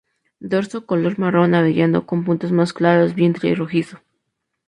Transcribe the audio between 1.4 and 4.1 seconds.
avellano, con puntos más claros, vientre rojizo.